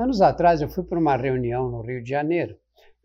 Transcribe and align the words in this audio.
Anos 0.00 0.22
atrás 0.22 0.62
eu 0.62 0.68
fui 0.70 0.82
para 0.82 0.98
uma 0.98 1.14
reunião 1.14 1.70
no 1.70 1.82
Rio 1.82 2.02
de 2.02 2.08
Janeiro 2.08 2.56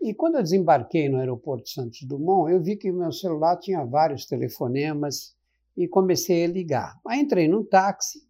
e 0.01 0.13
quando 0.13 0.35
eu 0.35 0.41
desembarquei 0.43 1.09
no 1.09 1.17
aeroporto 1.17 1.69
Santos 1.69 2.01
Dumont, 2.03 2.49
eu 2.49 2.63
vi 2.63 2.77
que 2.77 2.89
o 2.89 2.95
meu 2.95 3.11
celular 3.11 3.57
tinha 3.57 3.83
vários 3.83 4.25
telefonemas 4.25 5.35
e 5.75 5.89
comecei 5.89 6.45
a 6.45 6.47
ligar. 6.47 6.97
Aí 7.05 7.19
entrei 7.19 7.49
num 7.49 7.65
táxi 7.65 8.21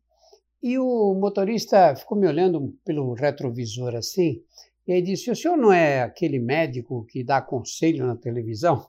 e 0.64 0.80
o 0.80 1.14
motorista 1.14 1.96
ficou 1.96 2.18
me 2.18 2.28
olhando 2.28 2.76
pelo 2.84 3.14
retrovisor 3.14 3.94
assim 3.94 4.42
e 4.88 4.94
aí 4.94 5.02
disse: 5.04 5.29
O 5.29 5.36
senhor 5.36 5.58
não 5.58 5.72
é 5.72 6.02
aquele 6.02 6.40
médico 6.40 7.06
que 7.06 7.24
dá 7.24 7.40
conselho 7.44 8.08
na 8.08 8.16
televisão? 8.16 8.84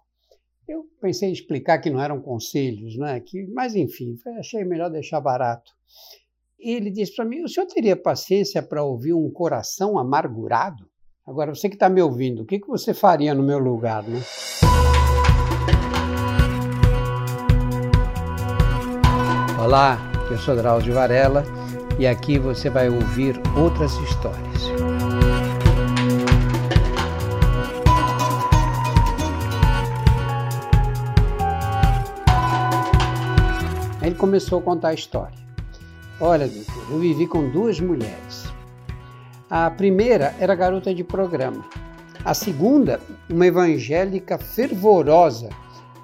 Eu 0.66 0.86
pensei 1.02 1.28
em 1.28 1.32
explicar 1.32 1.80
que 1.80 1.90
não 1.90 2.00
eram 2.00 2.22
conselhos, 2.22 2.96
né? 2.96 3.20
Que, 3.20 3.46
mas 3.48 3.76
enfim, 3.76 4.18
achei 4.38 4.64
melhor 4.64 4.88
deixar 4.88 5.20
barato. 5.20 5.70
Ele 6.58 6.90
disse 6.90 7.14
para 7.14 7.24
mim: 7.24 7.42
O 7.42 7.48
senhor 7.48 7.66
teria 7.66 7.94
paciência 7.94 8.62
para 8.62 8.82
ouvir 8.82 9.12
um 9.12 9.30
coração 9.30 9.98
amargurado? 9.98 10.88
Agora, 11.26 11.54
você 11.54 11.68
que 11.68 11.74
está 11.74 11.88
me 11.88 12.00
ouvindo, 12.00 12.42
o 12.42 12.46
que, 12.46 12.58
que 12.58 12.66
você 12.66 12.94
faria 12.94 13.34
no 13.34 13.42
meu 13.42 13.58
lugar, 13.58 14.02
né? 14.04 14.22
Olá, 19.62 19.98
eu 20.30 20.38
sou 20.38 20.54
Drauzio 20.54 20.94
Varela 20.94 21.44
e 21.98 22.06
aqui 22.06 22.38
você 22.38 22.70
vai 22.70 22.88
ouvir 22.88 23.34
outras 23.56 23.92
histórias. 23.94 24.62
Ele 34.00 34.14
começou 34.14 34.60
a 34.60 34.62
contar 34.62 34.88
a 34.88 34.94
história. 34.94 35.45
Olha, 36.18 36.48
doutor, 36.48 36.92
eu 36.92 36.98
vivi 36.98 37.26
com 37.26 37.50
duas 37.50 37.78
mulheres. 37.78 38.44
A 39.50 39.70
primeira 39.70 40.34
era 40.40 40.54
garota 40.54 40.94
de 40.94 41.04
programa. 41.04 41.68
A 42.24 42.32
segunda, 42.32 42.98
uma 43.28 43.46
evangélica 43.46 44.38
fervorosa, 44.38 45.50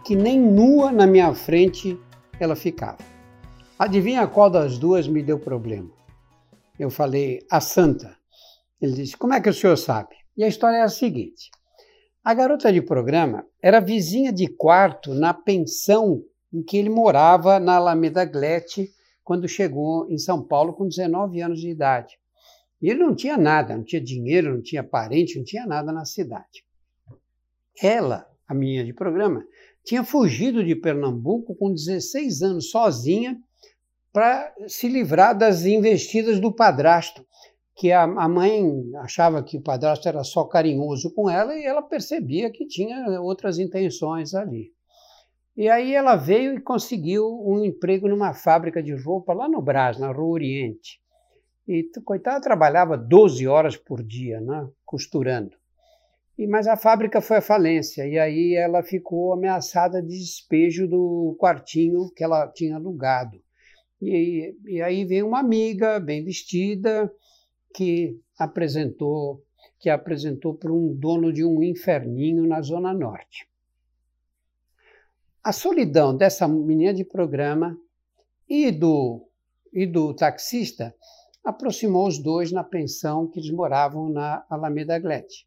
que 0.05 0.15
nem 0.15 0.39
nua 0.39 0.93
na 0.93 1.07
minha 1.07 1.33
frente 1.33 1.99
ela 2.39 2.55
ficava. 2.55 2.99
Adivinha 3.79 4.27
qual 4.27 4.51
das 4.51 4.79
duas 4.79 5.09
me 5.09 5.23
deu 5.23 5.39
problema? 5.39 5.91
Eu 6.79 6.91
falei, 6.91 7.41
a 7.51 7.59
santa. 7.59 8.15
Ele 8.83 8.93
disse, 8.93 9.17
como 9.17 9.33
é 9.33 9.41
que 9.41 9.49
o 9.49 9.55
senhor 9.55 9.79
sabe? 9.79 10.15
E 10.37 10.45
a 10.45 10.49
história 10.49 10.77
é 10.77 10.83
a 10.83 10.91
seguinte: 10.91 11.51
a 12.23 12.35
garota 12.35 12.71
de 12.71 12.83
programa 12.83 13.47
era 13.63 13.81
vizinha 13.81 14.31
de 14.31 14.47
quarto 14.47 15.15
na 15.15 15.33
pensão 15.33 16.23
em 16.53 16.63
que 16.63 16.77
ele 16.77 16.91
morava 16.91 17.59
na 17.59 17.77
Alameda 17.77 18.27
Glete, 18.27 18.91
quando 19.25 19.49
chegou 19.49 20.09
em 20.11 20.19
São 20.19 20.43
Paulo 20.43 20.73
com 20.73 20.87
19 20.87 21.41
anos 21.41 21.61
de 21.61 21.69
idade. 21.69 22.19
E 22.81 22.91
ele 22.91 22.99
não 22.99 23.15
tinha 23.15 23.37
nada, 23.37 23.77
não 23.77 23.85
tinha 23.85 24.03
dinheiro, 24.03 24.55
não 24.55 24.63
tinha 24.63 24.83
parente, 24.83 25.39
não 25.39 25.45
tinha 25.45 25.65
nada 25.65 25.93
na 25.93 26.05
cidade. 26.05 26.65
Ela, 27.81 28.29
a 28.47 28.53
menina 28.53 28.85
de 28.85 28.93
programa, 28.93 29.47
tinha 29.85 30.05
fugido 30.05 30.65
de 30.65 30.75
Pernambuco 30.75 31.55
com 31.55 31.73
16 31.73 32.43
anos 32.43 32.71
sozinha 32.71 33.41
para 34.13 34.53
se 34.69 34.89
livrar 34.89 35.37
das 35.37 35.65
investidas 35.65 36.39
do 36.39 36.53
padrasto, 36.53 37.25
que 37.75 37.91
a, 37.91 38.03
a 38.03 38.29
mãe 38.29 38.63
achava 38.97 39.43
que 39.43 39.57
o 39.57 39.63
padrasto 39.63 40.09
era 40.09 40.23
só 40.23 40.45
carinhoso 40.45 41.11
com 41.15 41.31
ela 41.31 41.57
e 41.57 41.65
ela 41.65 41.83
percebia 41.83 42.51
que 42.51 42.67
tinha 42.67 43.21
outras 43.21 43.59
intenções 43.59 44.35
ali. 44.35 44.73
E 45.57 45.69
aí 45.69 45.95
ela 45.95 46.17
veio 46.17 46.55
e 46.55 46.61
conseguiu 46.61 47.27
um 47.47 47.65
emprego 47.65 48.09
numa 48.09 48.33
fábrica 48.33 48.83
de 48.83 48.95
roupa 48.95 49.35
lá 49.35 49.49
no 49.49 49.61
Brás, 49.61 49.99
na 49.99 50.11
Rua 50.11 50.33
Oriente. 50.33 51.01
E, 51.69 51.89
coitada, 52.05 52.41
trabalhava 52.41 52.97
12 52.97 53.47
horas 53.47 53.77
por 53.77 54.03
dia, 54.03 54.41
né, 54.41 54.69
costurando. 54.85 55.57
E, 56.39 56.47
mas 56.47 56.67
a 56.67 56.77
fábrica 56.77 57.21
foi 57.21 57.37
à 57.37 57.43
falência 57.43 58.07
e 58.07 58.19
aí 58.19 58.55
ela 58.55 58.83
ficou 58.83 59.33
ameaçada 59.33 60.03
de 60.03 60.19
despejo 60.19 60.89
do 60.89 61.37
quartinho 61.39 62.11
que 62.17 62.25
ela 62.25 62.49
tinha 62.49 62.77
alugado. 62.77 63.41
E, 64.01 64.57
e 64.67 64.83
aí 64.83 65.05
veio 65.05 65.29
uma 65.29 65.39
amiga 65.39 66.01
bem 66.01 66.25
vestida 66.25 67.13
que 67.75 68.19
apresentou 68.39 69.43
que 69.79 69.91
apresentou 69.91 70.55
para 70.55 70.73
um 70.73 70.95
dono 70.95 71.33
de 71.33 71.45
um 71.45 71.61
inferninho 71.61 72.47
na 72.47 72.63
zona 72.63 72.95
norte. 72.95 73.49
A 75.45 75.51
solidão 75.51 76.17
dessa 76.17 76.47
menina 76.47 76.95
de 76.95 77.05
programa 77.05 77.77
e 78.49 78.71
do, 78.71 79.27
e 79.73 79.85
do 79.85 80.15
taxista 80.15 80.95
aproximou 81.45 82.07
os 82.07 82.17
dois 82.17 82.53
na 82.53 82.63
pensão 82.63 83.27
que 83.27 83.41
eles 83.41 83.51
moravam 83.51 84.09
na 84.09 84.47
Alameda 84.49 84.97
Glete. 85.01 85.45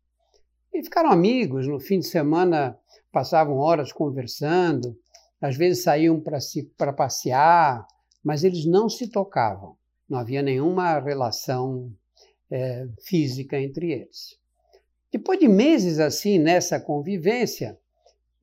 E 0.73 0.83
ficaram 0.83 1.09
amigos, 1.09 1.65
no 1.65 1.79
fim 1.79 1.99
de 1.99 2.07
semana 2.07 2.77
passavam 3.09 3.55
horas 3.55 3.93
conversando, 3.93 4.99
às 5.41 5.55
vezes 5.55 5.83
saíam 5.83 6.21
para 6.77 6.91
passear, 6.91 7.87
mas 8.21 8.43
eles 8.43 8.65
não 8.65 8.89
se 8.89 9.07
tocavam, 9.07 9.77
não 10.09 10.19
havia 10.19 10.41
nenhuma 10.41 10.99
relação 10.99 11.89
é, 12.51 12.85
física 12.99 13.57
entre 13.57 13.93
eles. 13.93 14.37
Depois 15.09 15.39
de 15.39 15.47
meses 15.47 15.99
assim 15.99 16.37
nessa 16.37 16.81
convivência, 16.81 17.79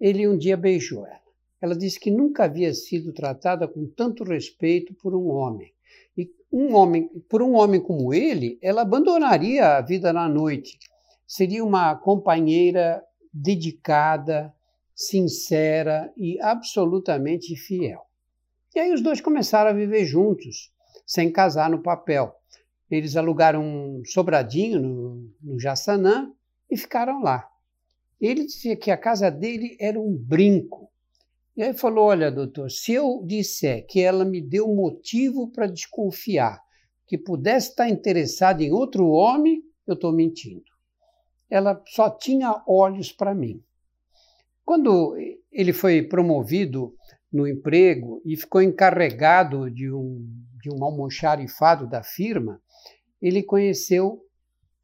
ele 0.00 0.26
um 0.26 0.38
dia 0.38 0.56
beijou 0.56 1.06
ela. 1.06 1.21
Ela 1.62 1.76
disse 1.76 2.00
que 2.00 2.10
nunca 2.10 2.42
havia 2.42 2.74
sido 2.74 3.12
tratada 3.12 3.68
com 3.68 3.86
tanto 3.86 4.24
respeito 4.24 4.92
por 4.94 5.14
um 5.14 5.28
homem. 5.28 5.72
E 6.18 6.28
um 6.50 6.74
homem, 6.74 7.08
por 7.28 7.40
um 7.40 7.54
homem 7.54 7.80
como 7.80 8.12
ele, 8.12 8.58
ela 8.60 8.82
abandonaria 8.82 9.76
a 9.76 9.80
vida 9.80 10.12
na 10.12 10.28
noite. 10.28 10.76
Seria 11.24 11.64
uma 11.64 11.94
companheira 11.94 13.00
dedicada, 13.32 14.52
sincera 14.92 16.12
e 16.16 16.40
absolutamente 16.40 17.54
fiel. 17.54 18.02
E 18.74 18.80
aí 18.80 18.92
os 18.92 19.00
dois 19.00 19.20
começaram 19.20 19.70
a 19.70 19.74
viver 19.74 20.04
juntos, 20.04 20.72
sem 21.06 21.30
casar 21.30 21.70
no 21.70 21.80
papel. 21.80 22.34
Eles 22.90 23.16
alugaram 23.16 23.62
um 23.62 24.02
sobradinho 24.04 24.80
no, 24.80 25.30
no 25.40 25.60
Jaçanã 25.60 26.32
e 26.68 26.76
ficaram 26.76 27.22
lá. 27.22 27.48
Ele 28.20 28.44
dizia 28.44 28.76
que 28.76 28.90
a 28.90 28.96
casa 28.96 29.30
dele 29.30 29.76
era 29.80 30.00
um 30.00 30.12
brinco, 30.12 30.91
e 31.56 31.62
aí 31.62 31.74
falou: 31.74 32.06
Olha, 32.06 32.30
doutor, 32.30 32.70
se 32.70 32.92
eu 32.92 33.22
disser 33.24 33.86
que 33.86 34.00
ela 34.00 34.24
me 34.24 34.40
deu 34.40 34.68
motivo 34.74 35.50
para 35.50 35.66
desconfiar 35.66 36.60
que 37.06 37.18
pudesse 37.18 37.70
estar 37.70 37.88
interessada 37.88 38.62
em 38.62 38.72
outro 38.72 39.08
homem, 39.08 39.62
eu 39.86 39.94
estou 39.94 40.12
mentindo. 40.12 40.64
Ela 41.50 41.82
só 41.88 42.08
tinha 42.08 42.62
olhos 42.66 43.12
para 43.12 43.34
mim. 43.34 43.62
Quando 44.64 45.14
ele 45.50 45.72
foi 45.72 46.02
promovido 46.02 46.96
no 47.30 47.46
emprego 47.46 48.22
e 48.24 48.36
ficou 48.36 48.62
encarregado 48.62 49.70
de 49.70 49.92
um, 49.92 50.26
de 50.62 50.70
um 50.70 50.82
almoxarifado 50.82 51.86
da 51.86 52.02
firma, 52.02 52.62
ele 53.20 53.42
conheceu 53.42 54.24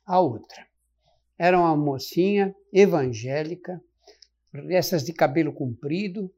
a 0.04 0.20
outra. 0.20 0.66
Era 1.38 1.58
uma 1.58 1.76
mocinha 1.76 2.54
evangélica, 2.72 3.80
essas 4.68 5.04
de 5.04 5.12
cabelo 5.12 5.52
comprido, 5.52 6.30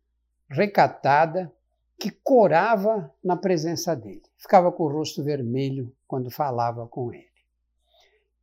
recatada, 0.51 1.53
que 1.99 2.11
corava 2.11 3.13
na 3.23 3.37
presença 3.37 3.95
dele. 3.95 4.23
Ficava 4.39 4.73
com 4.73 4.85
o 4.85 4.89
rosto 4.89 5.23
vermelho 5.23 5.93
quando 6.09 6.31
falava 6.31 6.87
com 6.89 7.13
ele. 7.13 7.29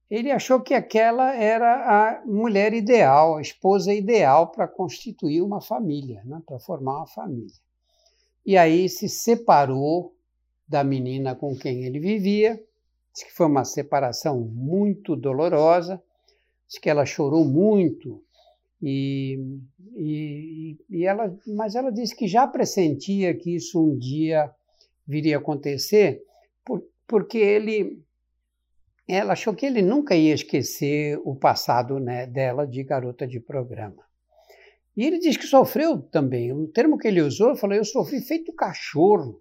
Ele 0.09 0.31
achou 0.31 0.62
que 0.62 0.73
aquela 0.73 1.34
era 1.34 2.22
a 2.22 2.25
mulher 2.25 2.73
ideal, 2.73 3.35
a 3.35 3.41
esposa 3.41 3.94
ideal 3.94 4.47
para 4.47 4.68
constituir 4.68 5.41
uma 5.41 5.59
família, 5.59 6.22
né? 6.23 6.41
para 6.45 6.59
formar 6.59 7.00
uma 7.00 7.07
família. 7.07 7.53
E 8.45 8.56
aí 8.57 8.88
se 8.88 9.09
separou 9.09 10.16
da 10.66 10.84
menina 10.84 11.35
com 11.35 11.53
quem 11.57 11.84
ele 11.84 12.00
vivia. 12.00 12.63
Diz 13.13 13.24
que 13.24 13.34
foi 13.34 13.47
uma 13.47 13.66
separação 13.66 14.39
muito 14.39 15.16
dolorosa. 15.16 16.01
Diz 16.68 16.77
que 16.77 16.89
ela 16.89 17.06
chorou 17.06 17.44
muito 17.44 18.24
e, 18.81 19.60
e, 19.95 20.47
e 20.89 21.06
ela, 21.06 21.35
mas 21.45 21.75
ela 21.75 21.91
disse 21.91 22.15
que 22.15 22.27
já 22.27 22.47
pressentia 22.47 23.33
que 23.33 23.56
isso 23.56 23.81
um 23.81 23.97
dia 23.97 24.51
viria 25.07 25.38
a 25.38 25.39
acontecer, 25.39 26.21
por, 26.65 26.83
porque 27.07 27.38
ele, 27.38 28.01
ela 29.07 29.33
achou 29.33 29.53
que 29.53 29.65
ele 29.65 29.81
nunca 29.81 30.15
ia 30.15 30.33
esquecer 30.33 31.19
o 31.24 31.35
passado 31.35 32.00
né, 32.00 32.25
dela 32.25 32.68
de 32.68 32.83
garota 32.83 33.25
de 33.25 33.39
programa. 33.39 34.07
E 34.95 35.06
ele 35.06 35.19
diz 35.19 35.38
que 35.38 35.45
sofreu 35.45 36.01
também. 36.01 36.51
O 36.51 36.68
termo 36.68 36.97
que 36.97 37.07
ele 37.07 37.21
usou, 37.21 37.50
ele 37.50 37.59
falou: 37.59 37.75
Eu 37.75 37.85
sofri 37.85 38.19
feito 38.19 38.51
cachorro. 38.51 39.39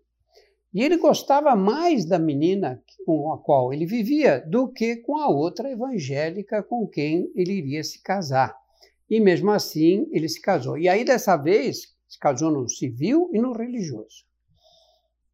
E 0.74 0.82
ele 0.82 0.98
gostava 0.98 1.56
mais 1.56 2.04
da 2.04 2.18
menina 2.18 2.82
com 3.06 3.32
a 3.32 3.38
qual 3.38 3.72
ele 3.72 3.86
vivia 3.86 4.40
do 4.40 4.68
que 4.68 4.96
com 4.96 5.16
a 5.16 5.28
outra 5.28 5.70
evangélica 5.70 6.62
com 6.62 6.86
quem 6.86 7.32
ele 7.34 7.54
iria 7.54 7.82
se 7.82 8.02
casar. 8.02 8.54
E 9.08 9.20
mesmo 9.20 9.50
assim 9.50 10.08
ele 10.11 10.29
se 10.29 10.41
casou. 10.41 10.76
E 10.79 10.88
aí 10.88 11.05
dessa 11.05 11.37
vez 11.37 11.94
se 12.08 12.19
casou 12.19 12.50
no 12.50 12.69
civil 12.69 13.31
e 13.32 13.41
no 13.41 13.53
religioso. 13.53 14.25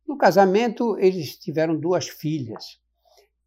No 0.07 0.17
casamento 0.17 0.99
eles 0.99 1.37
tiveram 1.39 1.79
duas 1.79 2.09
filhas. 2.09 2.81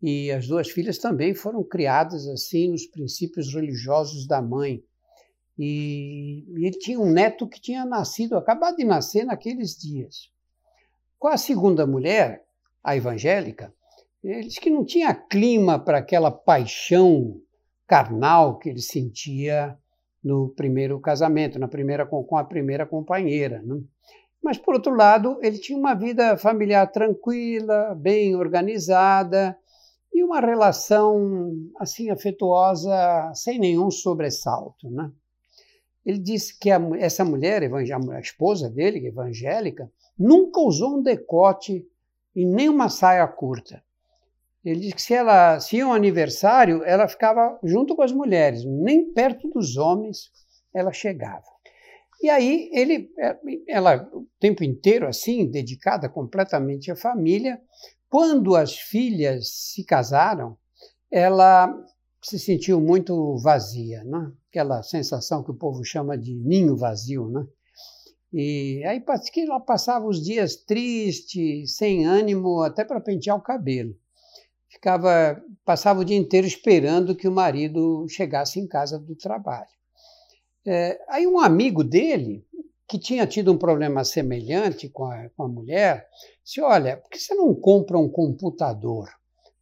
E 0.01 0.31
as 0.31 0.48
duas 0.48 0.69
filhas 0.69 0.98
também 0.98 1.33
foram 1.33 1.63
criadas 1.63 2.27
assim 2.27 2.72
nos 2.72 2.86
princípios 2.86 3.54
religiosos 3.54 4.27
da 4.27 4.42
mãe. 4.42 4.83
E, 5.57 6.45
ele 6.50 6.72
tinha 6.72 7.00
um 7.00 7.10
neto 7.10 7.48
que 7.48 7.62
tinha 7.62 7.86
nascido, 7.86 8.36
acabado 8.36 8.75
de 8.75 8.83
nascer 8.83 9.24
naqueles 9.24 9.77
dias. 9.77 10.30
Com 11.18 11.30
a 11.30 11.38
segunda 11.38 11.88
mulher, 11.88 12.45
a 12.83 12.95
evangélica, 12.95 13.74
ele 14.24 14.42
disse 14.42 14.60
que 14.60 14.69
não 14.69 14.83
tinha 14.83 15.13
clima 15.13 15.80
para 15.80 16.00
aquela 16.00 16.31
paixão 16.31 17.42
carnal 17.88 18.57
que 18.57 18.69
ele 18.69 18.81
sentia 18.81 19.77
no 20.25 20.50
primeiro 20.50 21.00
casamento, 21.00 21.60
na 21.60 21.68
primeira 21.68 22.04
com 22.04 22.36
a 22.36 22.44
primeira 22.44 22.83
companheira. 22.83 23.62
Né? 23.62 23.80
Mas, 24.42 24.57
por 24.57 24.74
outro 24.74 24.95
lado, 24.95 25.38
ele 25.39 25.60
tinha 25.60 25.77
uma 25.77 25.94
vida 25.94 26.36
familiar 26.36 26.92
tranquila, 26.92 27.94
bem 27.94 28.36
organizada 28.36 29.56
e 30.12 30.24
uma 30.24 30.39
relação 30.39 31.54
assim 31.77 32.10
afetuosa 32.10 33.31
sem 33.36 33.60
nenhum 33.60 33.92
sobressalto. 33.92 34.89
Né? 34.89 35.12
Ele 36.04 36.18
disse 36.18 36.57
que 36.57 36.72
a, 36.72 36.81
essa 36.98 37.24
mulher, 37.24 37.62
a 37.63 38.19
esposa 38.19 38.68
dele, 38.68 39.06
evangélica, 39.06 39.92
nunca 40.18 40.60
usou 40.60 40.98
um 40.98 41.04
decote 41.04 41.88
e 42.36 42.45
nem 42.45 42.68
uma 42.68 42.89
saia 42.89 43.27
curta. 43.27 43.83
Ele 44.65 44.79
disse 44.79 44.95
que 44.95 45.01
se 45.01 45.13
ela 45.13 45.59
se 45.59 45.77
ia 45.77 45.88
um 45.88 45.94
aniversário, 45.94 46.83
ela 46.83 47.07
ficava 47.07 47.59
junto 47.63 47.95
com 47.95 48.01
as 48.01 48.12
mulheres, 48.12 48.65
nem 48.65 49.13
perto 49.13 49.47
dos 49.50 49.77
homens 49.77 50.31
ela 50.73 50.91
chegava. 50.91 51.45
E 52.21 52.29
aí 52.29 52.69
ele, 52.73 53.12
é, 53.19 53.38
ela 53.67 54.09
o 54.12 54.25
tempo 54.39 54.63
inteiro 54.63 55.07
assim, 55.07 55.45
dedicada 55.50 56.09
completamente 56.09 56.91
à 56.91 56.95
família. 56.95 57.62
Quando 58.09 58.56
as 58.56 58.75
filhas 58.75 59.50
se 59.50 59.83
casaram, 59.83 60.57
ela 61.12 61.71
se 62.23 62.39
sentiu 62.39 62.81
muito 62.81 63.38
vazia, 63.38 64.03
né? 64.03 64.31
Aquela 64.50 64.81
sensação 64.81 65.44
que 65.44 65.51
o 65.51 65.57
povo 65.57 65.83
chama 65.83 66.17
de 66.17 66.33
ninho 66.33 66.75
vazio, 66.75 67.29
né? 67.29 67.45
E 68.33 68.83
aí 68.85 69.03
que 69.31 69.41
ela 69.41 69.59
passava 69.59 70.07
os 70.07 70.23
dias 70.23 70.56
triste, 70.56 71.67
sem 71.67 72.06
ânimo, 72.06 72.63
até 72.63 72.83
para 72.83 73.00
pentear 73.00 73.38
o 73.38 73.41
cabelo. 73.41 73.95
Ficava, 74.75 75.42
passava 75.63 76.01
o 76.01 76.06
dia 76.06 76.18
inteiro 76.18 76.45
esperando 76.45 77.16
que 77.16 77.30
o 77.30 77.31
marido 77.31 78.06
chegasse 78.10 78.60
em 78.60 78.68
casa 78.68 79.00
do 79.00 79.16
trabalho. 79.16 79.69
É, 80.68 81.00
aí 81.07 81.25
um 81.25 81.39
amigo 81.39 81.81
dele, 81.81 82.45
que 82.86 83.00
tinha 83.00 83.25
tido 83.25 83.54
um 83.54 83.57
problema 83.57 84.04
semelhante 84.04 84.89
com 84.89 85.06
a, 85.06 85.30
com 85.30 85.44
a 85.44 85.48
mulher, 85.48 86.10
disse: 86.44 86.60
Olha, 86.60 86.98
por 86.98 87.10
que 87.10 87.18
você 87.18 87.33
não 87.33 87.56
compra 87.56 87.98
um 87.98 88.10
computador? 88.10 89.07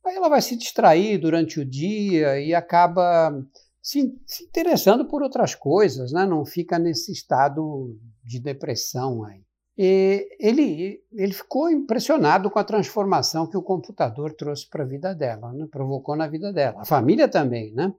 Aí 0.04 0.16
ela 0.16 0.30
vai 0.30 0.42
se 0.42 0.56
distrair 0.56 1.20
durante 1.20 1.60
o 1.60 1.66
dia 1.66 2.40
e 2.40 2.56
acaba 2.56 3.32
se, 3.80 4.20
se 4.26 4.46
interessando 4.46 5.06
por 5.06 5.22
outras 5.22 5.54
coisas, 5.54 6.12
né? 6.12 6.26
não 6.26 6.44
fica 6.44 6.80
nesse 6.80 7.12
estado 7.12 7.96
de 8.24 8.40
depressão 8.40 9.24
aí. 9.24 9.43
E 9.78 10.28
ele, 10.40 11.02
ele 11.12 11.34
ficou 11.34 11.70
impressionado 11.70 12.50
com 12.50 12.60
a 12.60 12.64
transformação 12.64 13.48
que 13.48 13.58
o 13.58 13.64
computador 13.64 14.34
trouxe 14.34 14.70
para 14.70 14.84
a 14.84 14.88
vida 14.88 15.16
dela, 15.16 15.52
né? 15.52 15.68
provocou 15.70 16.16
na 16.16 16.28
vida 16.28 16.54
dela. 16.54 16.82
A 16.82 16.86
família 16.86 17.28
também, 17.28 17.74
né? 17.74 17.94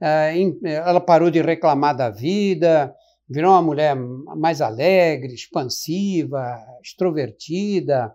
É, 0.00 0.34
ela 0.64 1.00
parou 1.00 1.30
de 1.30 1.40
reclamar 1.40 1.96
da 1.96 2.10
vida, 2.10 2.94
virou 3.28 3.52
uma 3.52 3.62
mulher 3.62 3.94
mais 3.94 4.60
alegre, 4.60 5.32
expansiva, 5.32 6.58
extrovertida, 6.82 8.12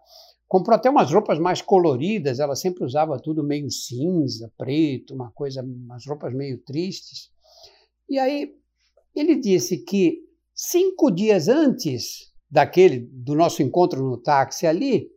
comprou 0.48 0.76
até 0.76 0.90
umas 0.90 1.12
roupas 1.12 1.40
mais 1.40 1.62
coloridas, 1.62 2.40
ela 2.40 2.56
sempre 2.56 2.84
usava 2.84 3.20
tudo 3.20 3.44
meio 3.44 3.70
cinza, 3.70 4.52
preto, 4.58 5.14
uma 5.14 5.32
coisa, 5.32 5.62
umas 5.62 6.06
roupas 6.06 6.34
meio 6.34 6.58
tristes. 6.60 7.30
E 8.10 8.18
aí 8.18 8.54
ele 9.16 9.36
disse 9.36 9.78
que 9.78 10.20
cinco 10.54 11.12
dias 11.12 11.48
antes 11.48 12.32
daquele 12.50 13.00
do 13.00 13.36
nosso 13.36 13.62
encontro 13.62 14.04
no 14.04 14.18
táxi 14.18 14.66
ali, 14.66 15.12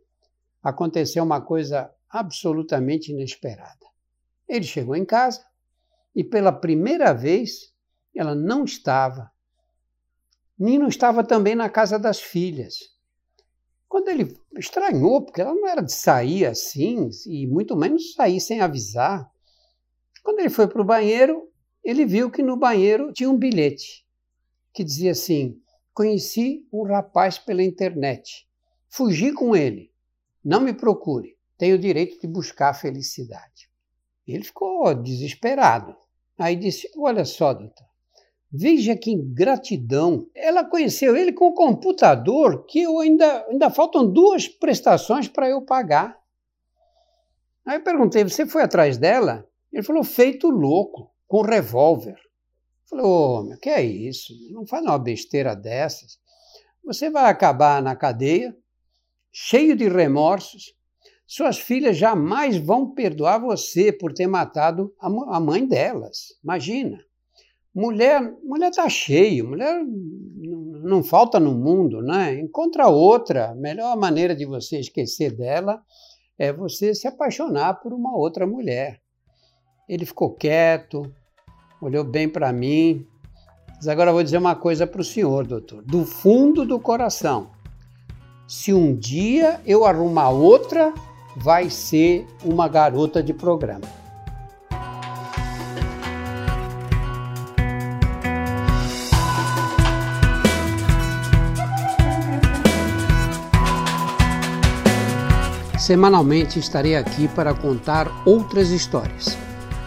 aconteceu 0.61 1.23
uma 1.23 1.41
coisa 1.41 1.91
absolutamente 2.09 3.11
inesperada. 3.11 3.85
Ele 4.47 4.65
chegou 4.65 4.95
em 4.95 5.05
casa, 5.05 5.43
e 6.15 6.23
pela 6.23 6.51
primeira 6.51 7.13
vez 7.13 7.73
ela 8.13 8.35
não 8.35 8.65
estava. 8.65 9.31
Nino 10.59 10.87
estava 10.87 11.23
também 11.23 11.55
na 11.55 11.69
casa 11.69 11.97
das 11.97 12.19
filhas. 12.19 12.75
Quando 13.87 14.09
ele 14.09 14.37
estranhou, 14.57 15.23
porque 15.23 15.41
ela 15.41 15.53
não 15.53 15.67
era 15.67 15.81
de 15.81 15.93
sair 15.93 16.45
assim, 16.45 17.09
e 17.27 17.47
muito 17.47 17.75
menos 17.75 18.13
sair 18.13 18.39
sem 18.39 18.61
avisar. 18.61 19.29
Quando 20.23 20.39
ele 20.39 20.49
foi 20.49 20.67
para 20.67 20.81
o 20.81 20.85
banheiro, 20.85 21.49
ele 21.83 22.05
viu 22.05 22.29
que 22.29 22.43
no 22.43 22.57
banheiro 22.57 23.11
tinha 23.11 23.29
um 23.29 23.37
bilhete 23.37 24.05
que 24.73 24.83
dizia 24.83 25.11
assim: 25.11 25.59
Conheci 25.93 26.65
um 26.71 26.83
rapaz 26.83 27.37
pela 27.37 27.63
internet. 27.63 28.47
Fugi 28.89 29.33
com 29.33 29.55
ele. 29.55 29.91
Não 30.43 30.61
me 30.61 30.73
procure. 30.73 31.37
Tenho 31.57 31.75
o 31.75 31.79
direito 31.79 32.19
de 32.19 32.27
buscar 32.27 32.69
a 32.69 32.73
felicidade. 32.73 33.69
Ele 34.27 34.43
ficou 34.43 34.93
desesperado. 34.95 35.95
Aí 36.37 36.55
disse: 36.55 36.89
Olha 36.97 37.25
só, 37.25 37.53
doutor, 37.53 37.85
veja 38.51 38.95
que 38.95 39.11
ingratidão. 39.11 40.27
Ela 40.33 40.63
conheceu 40.63 41.15
ele 41.15 41.33
com 41.33 41.47
o 41.47 41.53
computador 41.53 42.65
que 42.65 42.81
eu 42.81 42.99
ainda, 42.99 43.45
ainda 43.47 43.69
faltam 43.69 44.09
duas 44.09 44.47
prestações 44.47 45.27
para 45.27 45.49
eu 45.49 45.61
pagar. 45.61 46.17
Aí 47.65 47.77
eu 47.77 47.83
perguntei: 47.83 48.23
Você 48.23 48.45
foi 48.45 48.63
atrás 48.63 48.97
dela? 48.97 49.47
Ele 49.71 49.83
falou: 49.83 50.03
Feito 50.03 50.49
louco, 50.49 51.11
com 51.27 51.41
revólver. 51.41 52.17
Falei: 52.91 53.05
Ô, 53.05 53.43
meu, 53.43 53.57
que 53.57 53.69
é 53.69 53.81
isso? 53.81 54.33
Não 54.51 54.67
faz 54.67 54.83
uma 54.83 54.99
besteira 54.99 55.55
dessas. 55.55 56.19
Você 56.83 57.09
vai 57.09 57.31
acabar 57.31 57.81
na 57.81 57.95
cadeia, 57.95 58.55
cheio 59.31 59.75
de 59.75 59.87
remorsos, 59.87 60.75
suas 61.25 61.57
filhas 61.57 61.95
jamais 61.95 62.57
vão 62.57 62.93
perdoar 62.93 63.39
você 63.39 63.93
por 63.93 64.11
ter 64.11 64.27
matado 64.27 64.93
a 64.99 65.39
mãe 65.39 65.65
delas. 65.65 66.37
Imagina. 66.43 66.99
Mulher, 67.73 68.21
mulher 68.43 68.69
tá 68.69 68.89
cheio, 68.89 69.47
mulher 69.47 69.81
não 70.83 71.01
falta 71.01 71.39
no 71.39 71.53
mundo, 71.53 72.01
né? 72.01 72.37
Encontra 72.37 72.89
outra. 72.89 73.51
A 73.51 73.55
melhor 73.55 73.95
maneira 73.95 74.35
de 74.35 74.45
você 74.45 74.77
esquecer 74.79 75.31
dela 75.31 75.81
é 76.37 76.51
você 76.51 76.93
se 76.93 77.07
apaixonar 77.07 77.75
por 77.75 77.93
uma 77.93 78.13
outra 78.17 78.45
mulher. 78.45 78.99
Ele 79.87 80.05
ficou 80.05 80.33
quieto, 80.33 81.03
olhou 81.81 82.03
bem 82.03 82.29
para 82.29 82.53
mim. 82.53 83.05
Mas 83.75 83.87
agora 83.87 84.11
vou 84.11 84.21
dizer 84.21 84.37
uma 84.37 84.55
coisa 84.55 84.85
para 84.85 85.01
o 85.01 85.03
senhor, 85.03 85.45
doutor. 85.45 85.81
Do 85.81 86.05
fundo 86.05 86.63
do 86.63 86.79
coração. 86.79 87.49
Se 88.47 88.71
um 88.73 88.95
dia 88.95 89.59
eu 89.65 89.83
arrumar 89.85 90.29
outra, 90.29 90.93
vai 91.35 91.69
ser 91.69 92.27
uma 92.45 92.67
garota 92.67 93.23
de 93.23 93.33
programa. 93.33 93.87
Semanalmente 105.79 106.59
estarei 106.59 106.95
aqui 106.95 107.27
para 107.29 107.55
contar 107.55 108.07
outras 108.25 108.69
histórias. 108.69 109.35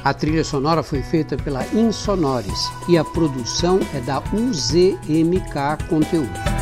A 0.04 0.12
trilha 0.12 0.44
sonora 0.44 0.82
foi 0.82 1.02
feita 1.02 1.34
pela 1.34 1.66
Insonores 1.68 2.70
e 2.87 2.99
a 2.99 3.02
produção 3.02 3.80
é 3.94 4.00
da 4.00 4.23
UZMK 4.34 5.88
Conteúdo. 5.88 6.53